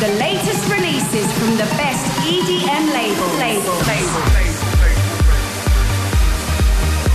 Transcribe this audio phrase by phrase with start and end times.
[0.00, 3.38] The latest releases from the best EDM labels.
[3.38, 3.76] Label.
[3.84, 4.22] Label.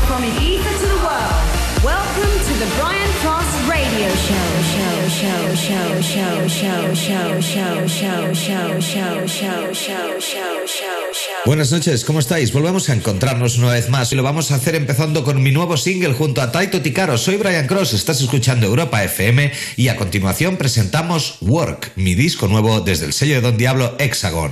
[0.05, 1.45] From Ibiza to the world,
[1.83, 4.07] welcome to the Brian Cross Radio.
[4.27, 10.54] Show, show, show, show, show, show, show, show, show, show, show, show, show, show.
[11.45, 12.51] Buenas noches, ¿cómo estáis?
[12.51, 15.77] Volvemos a encontrarnos una vez más y lo vamos a hacer empezando con mi nuevo
[15.77, 17.19] single junto a Taito Ticaro.
[17.19, 22.81] Soy Brian Cross, estás escuchando Europa FM y a continuación presentamos Work, mi disco nuevo
[22.81, 24.51] desde el sello de Don Diablo Hexagon.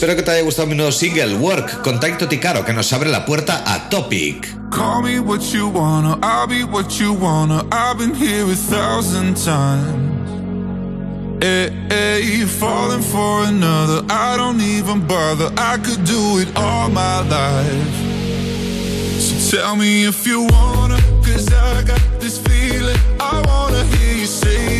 [0.00, 3.10] Espero que te haya gustado mi nuevo single, Work, con Taito Ticaro, que nos abre
[3.10, 4.48] la puerta a Topic.
[4.70, 7.66] Call me what you wanna, I'll be what you wanna.
[7.70, 11.44] I've been here a thousand times.
[11.44, 15.52] Hey, hey, falling for another, I don't even bother.
[15.58, 19.20] I could do it all my life.
[19.20, 22.96] So tell me if you wanna, cause I got this feeling.
[23.20, 24.79] I wanna hear you say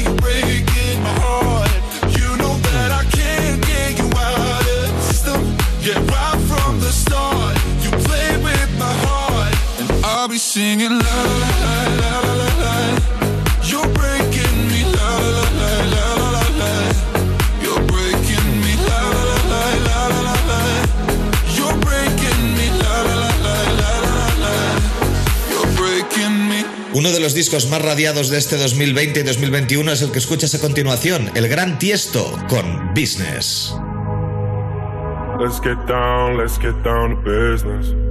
[10.31, 12.75] be singing la la la la la la.
[13.69, 16.05] You're breaking me la la la la
[16.35, 16.73] la la.
[17.61, 20.61] You're breaking me la la la la la la.
[21.55, 24.55] You're breaking me la la la la la la.
[25.51, 26.65] You're breaking me.
[26.93, 30.55] Uno de los discos más radiados de este 2020 y 2021 es el que escuchas
[30.55, 33.75] a continuación, el Gran Tiesto con Business.
[35.41, 38.10] Let's get down, let's get down to business.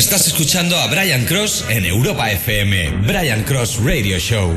[0.00, 4.50] Estás escuchando a Brian Cross en Europa FM, Brian Cross Radio Show.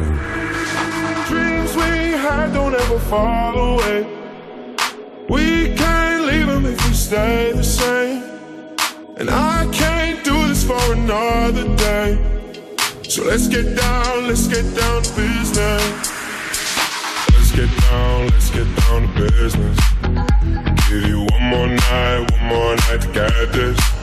[1.27, 4.07] Dreams we had don't ever fall away.
[5.27, 8.23] We can't leave them if we stay the same.
[9.17, 12.17] And I can't do this for another day.
[13.09, 16.11] So let's get down, let's get down to business.
[17.33, 19.77] Let's get down, let's get down to business.
[20.87, 24.02] Give you one more night, one more night to get this.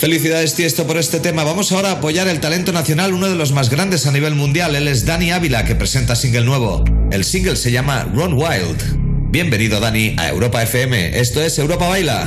[0.00, 1.44] Felicidades Tiesto por este tema.
[1.44, 4.74] Vamos ahora a apoyar el talento nacional, uno de los más grandes a nivel mundial.
[4.74, 6.82] Él es Dani Ávila, que presenta single nuevo.
[7.12, 9.30] El single se llama Run Wild.
[9.30, 11.20] Bienvenido Dani a Europa FM.
[11.20, 12.26] Esto es Europa Baila.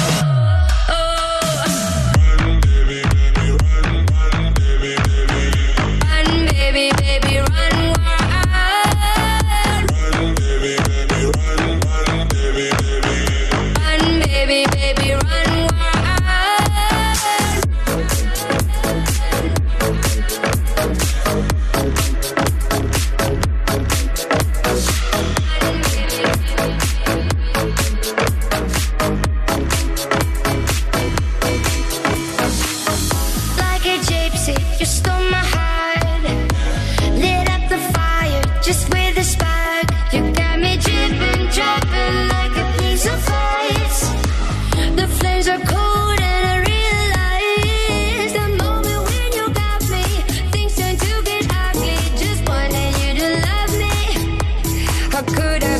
[55.23, 55.70] Could I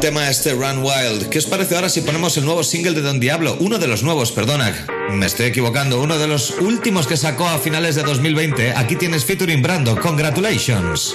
[0.00, 1.28] tema este Run Wild.
[1.28, 3.56] ¿Qué os parece ahora si ponemos el nuevo single de Don Diablo?
[3.60, 4.86] Uno de los nuevos, perdona.
[5.10, 6.00] Me estoy equivocando.
[6.00, 8.74] Uno de los últimos que sacó a finales de 2020.
[8.76, 9.96] Aquí tienes featuring Brando.
[10.00, 11.14] Congratulations.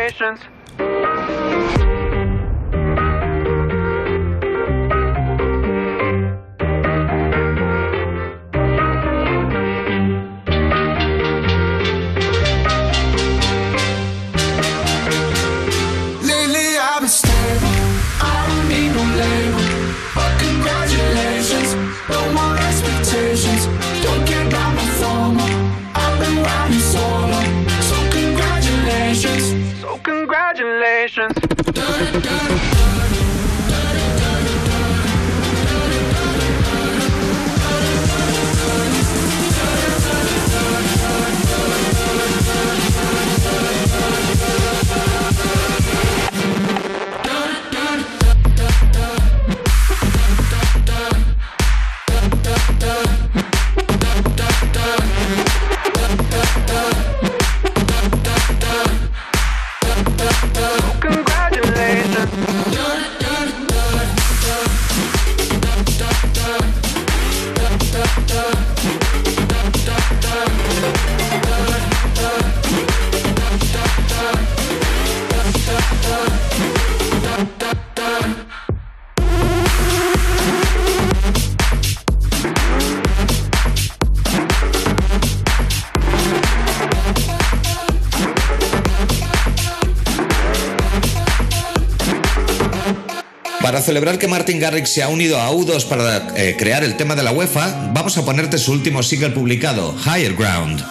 [93.81, 97.15] Para celebrar que Martin Garrix se ha unido a U2 para eh, crear el tema
[97.15, 100.85] de la UEFA, vamos a ponerte su último single publicado, Higher Ground.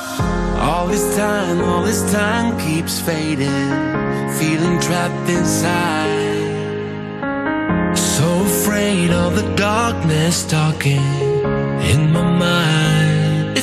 [7.95, 11.01] So afraid of the darkness talking
[11.93, 13.57] in my mind.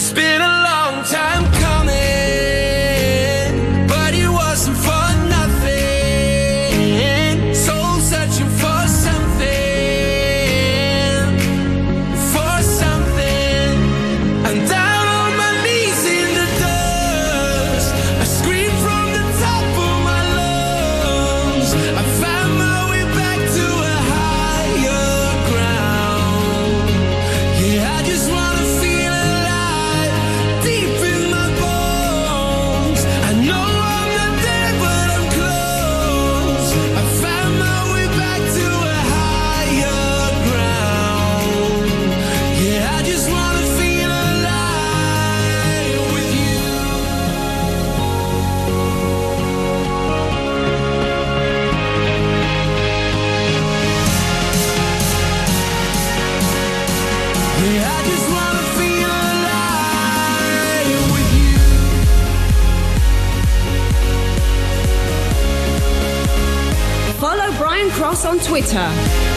[68.25, 68.89] On Twitter,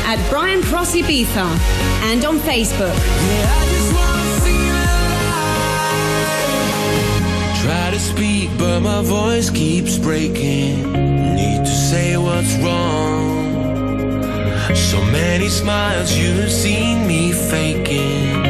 [0.06, 1.46] at Brian Cross Ibiza,
[2.10, 2.96] and on Facebook.
[7.62, 10.92] Try to speak, but my voice keeps breaking.
[10.92, 13.52] Need to say what's wrong.
[14.74, 18.49] So many smiles you've seen me faking.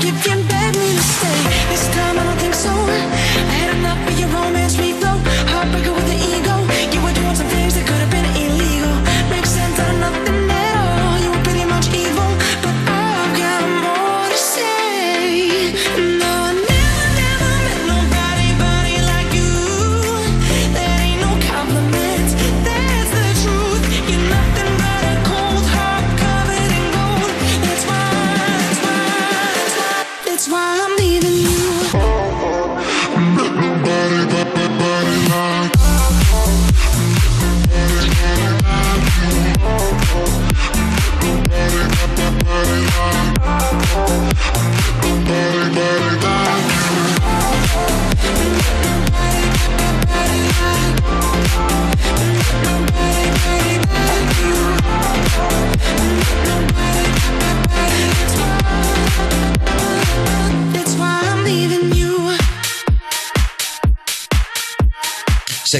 [0.00, 0.39] give you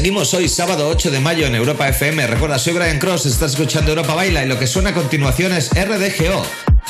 [0.00, 2.26] seguimos hoy, sábado 8 de mayo en Europa FM.
[2.26, 5.68] Recuerda, soy Brian Cross, estás escuchando Europa Baila y lo que suena a continuación es
[5.74, 6.42] RDGO,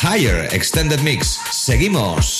[0.04, 1.40] Higher Extended Mix.
[1.50, 2.39] Seguimos.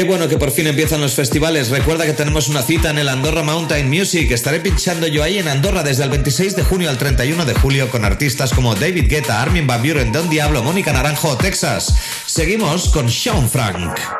[0.00, 1.68] Qué bueno que por fin empiezan los festivales.
[1.68, 4.30] Recuerda que tenemos una cita en el Andorra Mountain Music.
[4.30, 7.90] Estaré pinchando yo ahí en Andorra desde el 26 de junio al 31 de julio
[7.90, 11.94] con artistas como David Guetta, Armin Van Buren, Don Diablo, Mónica Naranjo, Texas.
[12.24, 14.19] Seguimos con Sean Frank.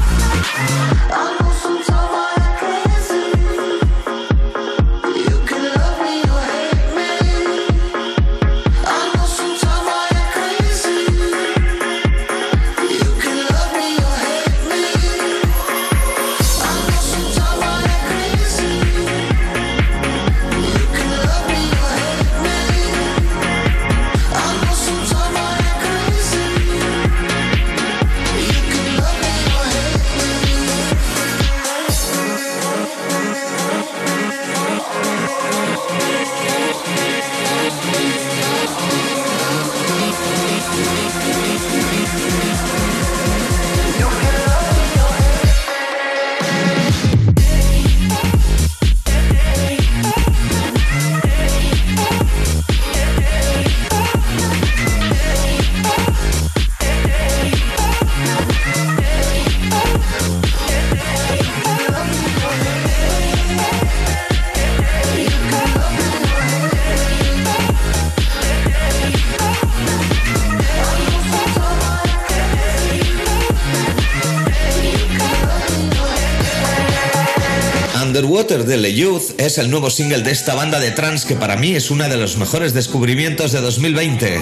[78.51, 81.89] Le Youth es el nuevo single de esta banda de trance que para mí es
[81.89, 84.41] uno de los mejores descubrimientos de 2020.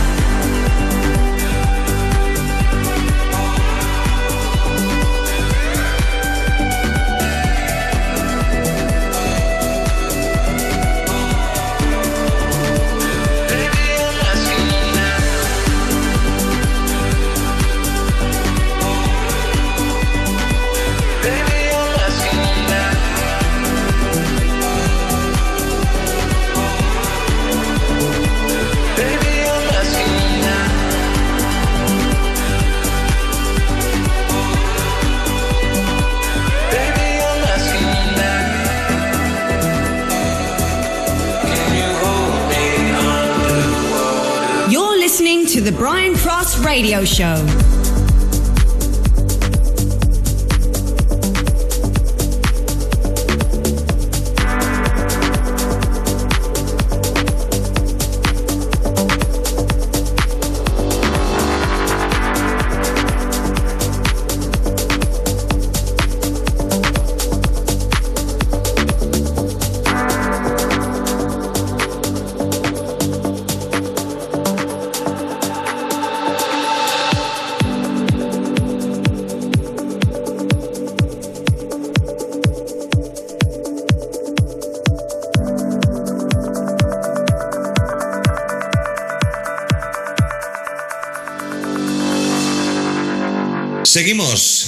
[46.71, 47.80] Radio Show.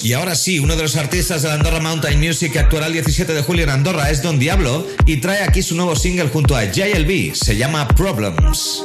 [0.04, 2.94] Y ahora sí, uno de los artistas de la Andorra Mountain Music que actuará el
[2.94, 6.58] 17 de julio en Andorra es Don Diablo y trae aquí su nuevo single junto
[6.58, 8.83] a JLB, se llama Problems.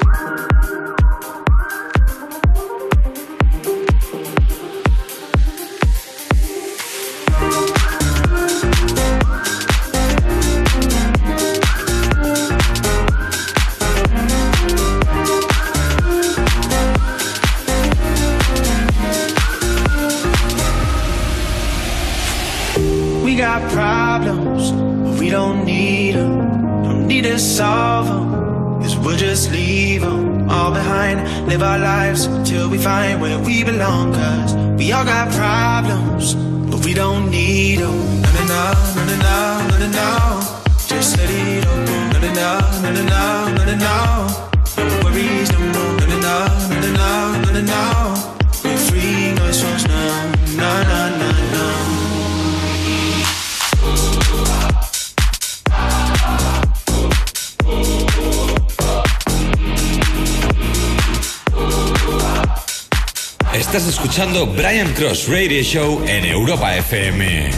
[64.98, 67.52] Cross Radio Show en Europa FM.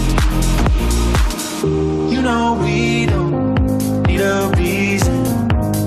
[1.63, 3.55] You know we don't
[4.07, 5.25] need a reason.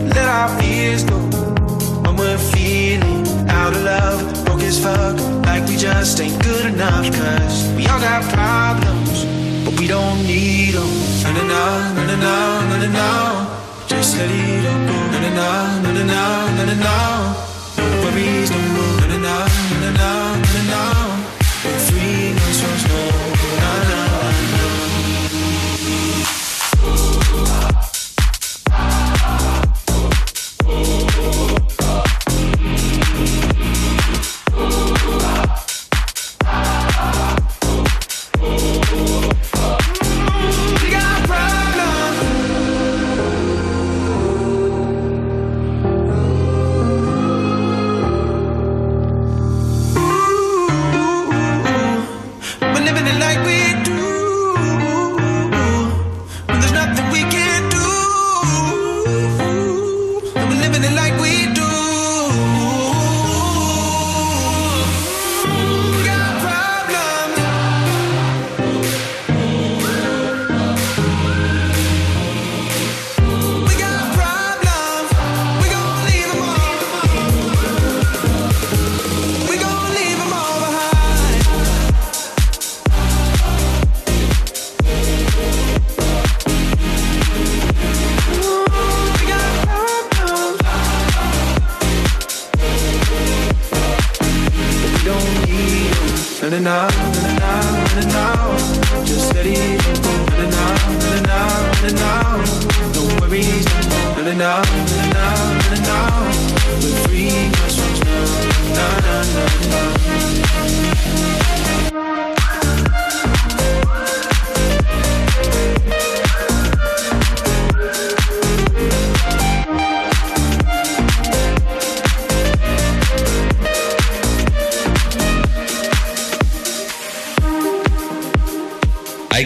[0.09, 1.19] Let our fears go
[2.01, 4.45] when we're feeling out of love.
[4.45, 7.05] Broke as fuck, like we just ain't good enough.
[7.13, 9.23] Cause we all got problems,
[9.63, 10.89] but we don't need them.
[11.21, 13.47] No, no, no, no, no, no, no.
[13.85, 14.95] Just let it go.
[15.13, 15.29] No, no,
[15.83, 17.53] no, no, no, no, no, no.
[18.01, 19.07] Worries no more.
[19.07, 19.45] No, no,
[19.81, 19.82] no,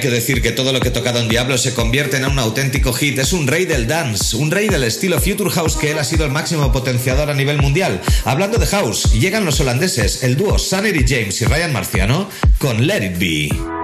[0.08, 3.20] que decir que todo lo que toca Don Diablo se convierte en un auténtico hit.
[3.20, 6.24] Es un rey del dance, un rey del estilo Future House que él ha sido
[6.24, 8.00] el máximo potenciador a nivel mundial.
[8.24, 13.06] Hablando de house, llegan los holandeses, el dúo Sunny James y Ryan Marciano con Let
[13.06, 13.77] It Be.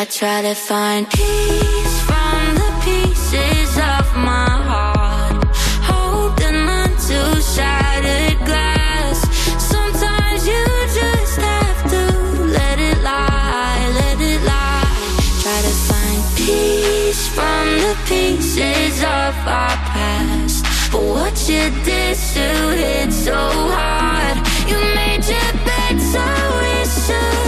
[0.00, 5.44] I try to find peace from the pieces of my heart,
[5.90, 9.18] holding on to shattered glass.
[9.58, 12.02] Sometimes you just have to
[12.46, 14.86] let it lie, let it lie.
[15.42, 22.68] Try to find peace from the pieces of our past, but what you did still
[22.70, 24.36] hit so hard.
[24.70, 26.22] You made your bed, so
[26.62, 27.47] we should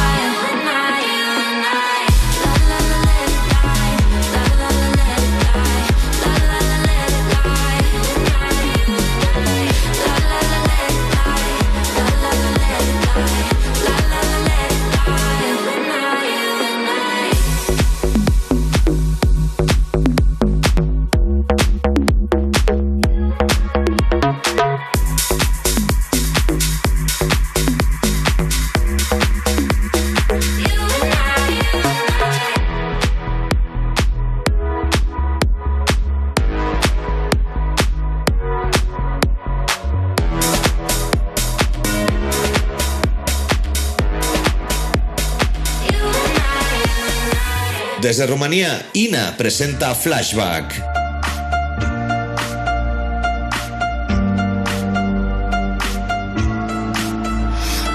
[48.31, 50.81] Rumanía, INNA presenta Flashback.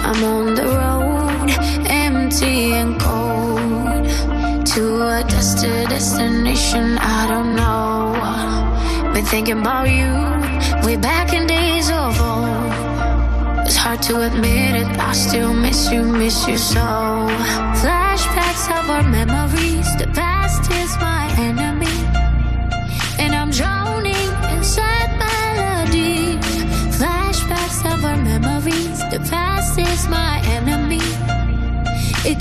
[0.04, 1.48] I'm on the road,
[1.88, 4.04] empty and cold,
[4.74, 9.14] to a destined destination I don't know.
[9.14, 10.12] Been thinking about you
[10.86, 12.66] way back in days of old.
[13.66, 16.78] It's hard to admit it, I still miss you, miss you so.
[17.80, 19.65] Flashbacks of our memories,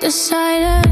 [0.00, 0.86] The silence.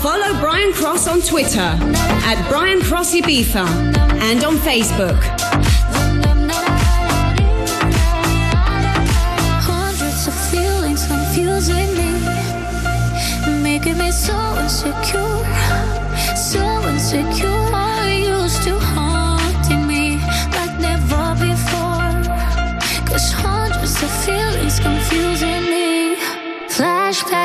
[0.00, 3.66] Follow Brian Cross on Twitter at Brian Cross Ibiza
[4.22, 5.49] and on Facebook.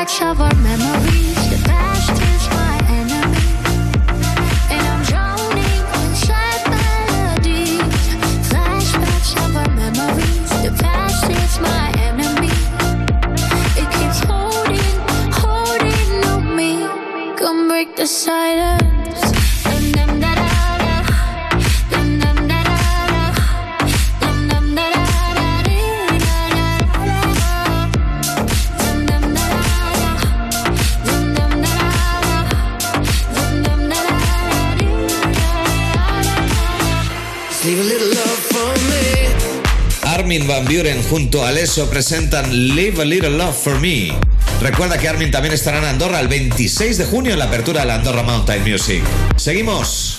[0.06, 1.15] Flashbacks of our memories,
[41.08, 44.12] junto a Leso presentan Live a Little Love for Me.
[44.60, 47.86] Recuerda que Armin también estará en Andorra el 26 de junio en la apertura de
[47.86, 49.02] la Andorra Mountain Music.
[49.36, 50.18] Seguimos.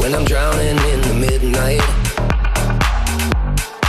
[0.00, 1.82] When I'm drowning in the midnight,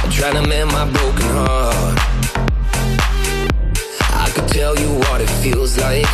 [0.03, 1.99] I'm trying to mend my broken heart.
[4.13, 6.07] I could tell you what it feels like.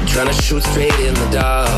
[0.00, 1.71] I'm trying to shoot straight in the dark.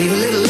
[0.00, 0.49] Leave a little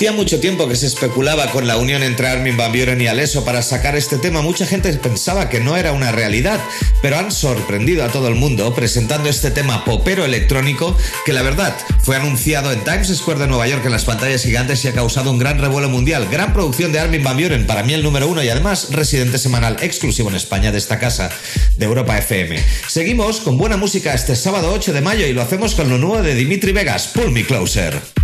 [0.00, 3.44] Hacía mucho tiempo que se especulaba con la unión entre Armin Van Buren y Alesso
[3.44, 4.40] para sacar este tema.
[4.40, 6.58] Mucha gente pensaba que no era una realidad,
[7.02, 10.96] pero han sorprendido a todo el mundo presentando este tema popero electrónico
[11.26, 14.82] que la verdad fue anunciado en Times Square de Nueva York en las pantallas gigantes
[14.86, 16.26] y ha causado un gran revuelo mundial.
[16.30, 19.76] Gran producción de Armin Van Buren, para mí el número uno y además residente semanal
[19.82, 21.28] exclusivo en España de esta casa
[21.76, 22.58] de Europa FM.
[22.88, 26.22] Seguimos con buena música este sábado 8 de mayo y lo hacemos con lo nuevo
[26.22, 28.19] de Dimitri Vegas, Pull Me Closer.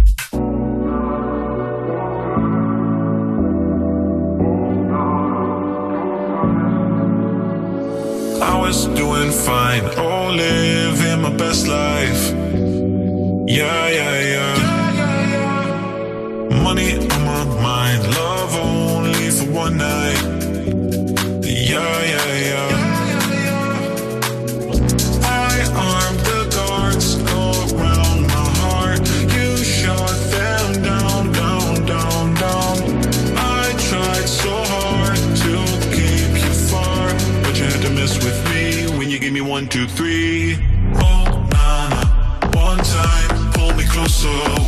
[9.46, 9.84] fine.
[9.96, 12.22] Oh, living my best life.
[13.58, 14.56] Yeah, yeah, yeah.
[16.64, 20.20] Money on my mind, love only for one night.
[21.44, 22.15] Yeah, yeah.
[39.56, 40.58] One, two, three.
[40.96, 42.60] Oh, na, na.
[42.60, 44.65] One time, pull me closer.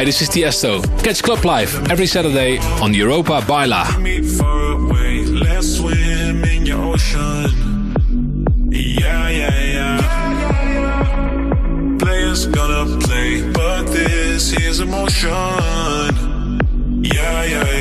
[0.00, 0.80] Hi, this is Tiesto.
[1.04, 3.84] Catch Club Live every Saturday on Europa Baila.
[11.98, 15.28] Players gonna play, but this is emotion.
[17.02, 17.79] Yeah, yeah, yeah.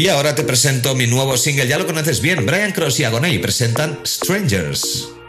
[0.00, 3.38] Y ahora te presento mi nuevo single, ya lo conoces bien, Brian Cross y Agoney
[3.38, 5.19] presentan Strangers.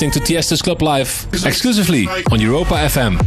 [0.00, 3.18] Listening to Tiesto's Club Live exclusively on Europa FM.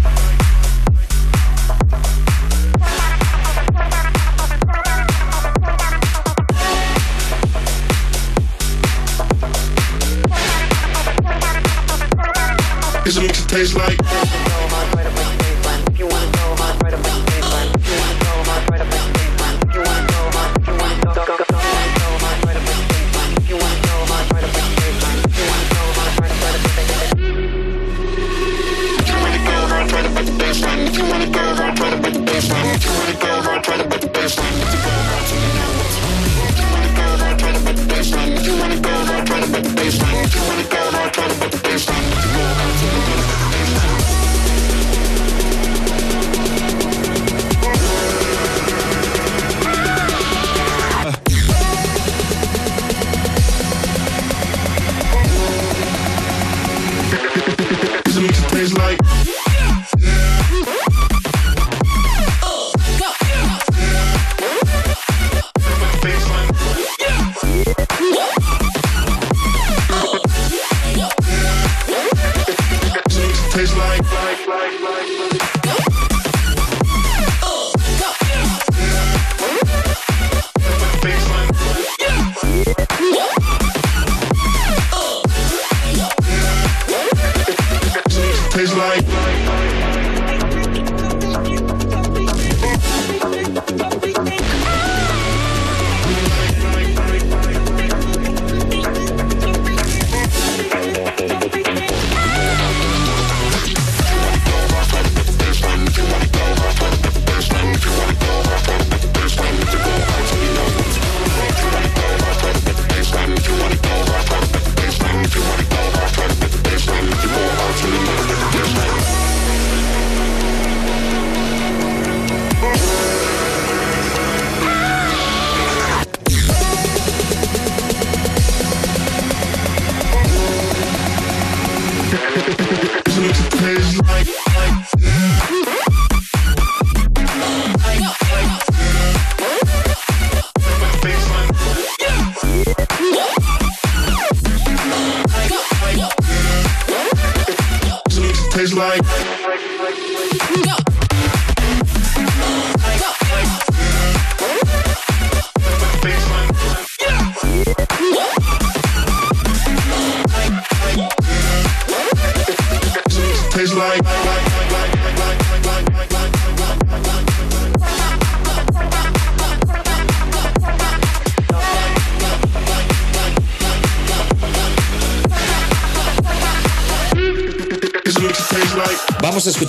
[13.03, 14.42] Cause it makes it taste like.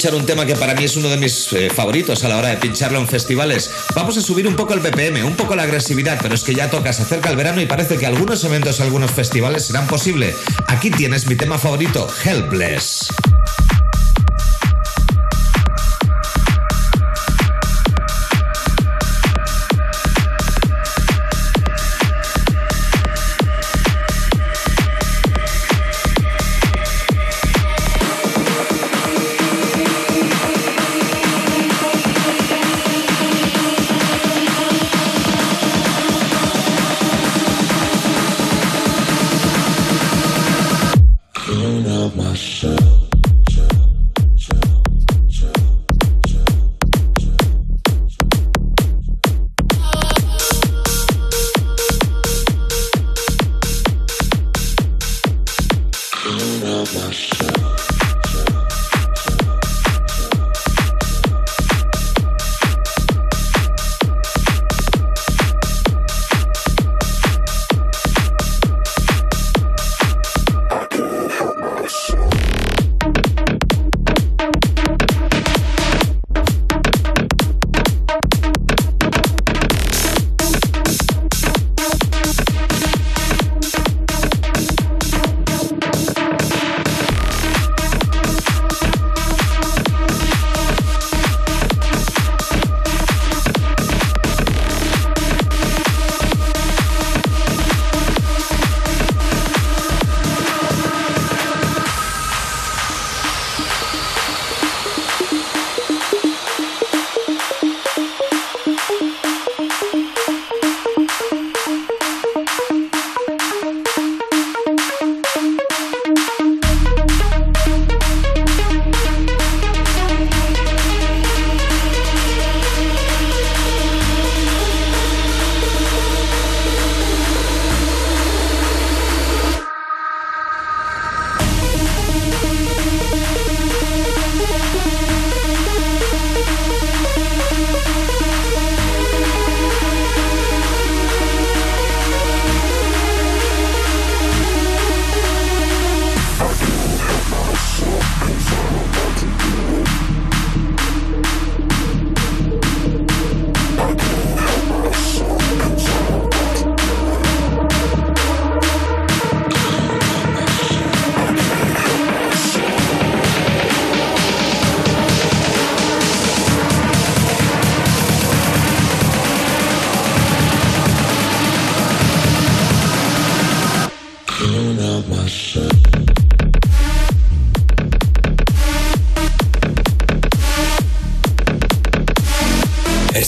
[0.04, 2.48] Escuchar un tema que para mí es uno de mis eh, favoritos a la hora
[2.48, 3.70] de pincharlo en festivales.
[3.94, 6.68] Vamos a subir un poco el BPM, un poco la agresividad, pero es que ya
[6.68, 10.34] toca, se acerca el verano y parece que algunos eventos, algunos festivales serán posible.
[10.66, 13.08] Aquí tienes mi tema favorito, Helpless.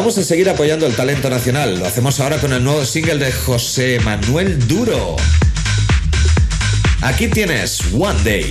[0.00, 1.78] Vamos a seguir apoyando el talento nacional.
[1.78, 5.16] Lo hacemos ahora con el nuevo single de José Manuel Duro.
[7.02, 8.50] Aquí tienes One Day.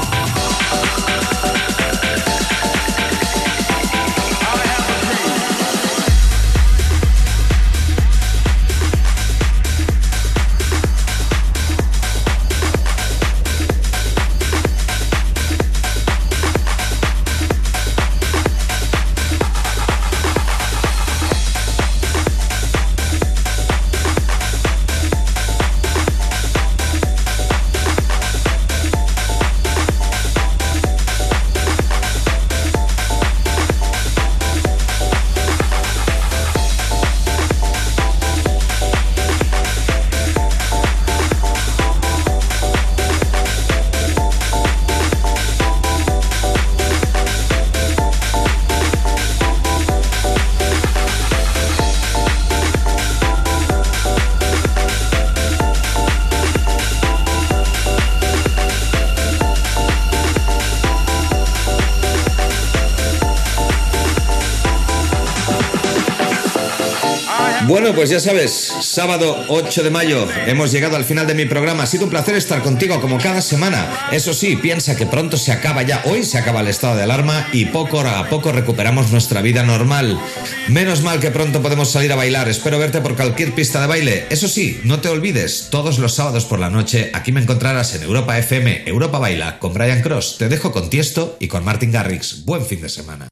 [68.01, 71.83] Pues ya sabes, sábado 8 de mayo hemos llegado al final de mi programa.
[71.83, 74.07] Ha sido un placer estar contigo como cada semana.
[74.11, 76.01] Eso sí, piensa que pronto se acaba ya.
[76.05, 80.19] Hoy se acaba el estado de alarma y poco a poco recuperamos nuestra vida normal.
[80.67, 82.49] Menos mal que pronto podemos salir a bailar.
[82.49, 84.25] Espero verte por cualquier pista de baile.
[84.31, 88.01] Eso sí, no te olvides, todos los sábados por la noche aquí me encontrarás en
[88.01, 90.37] Europa FM, Europa Baila, con Brian Cross.
[90.39, 92.45] Te dejo con Tiesto y con Martin Garrix.
[92.45, 93.30] Buen fin de semana.